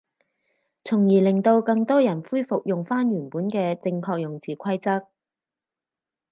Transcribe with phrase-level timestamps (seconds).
[0.83, 5.05] 從而令到更多人恢復用返原本嘅正確用字規則